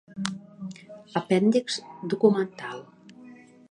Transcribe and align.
Apèndix 1.21 1.79
documental. 2.13 2.79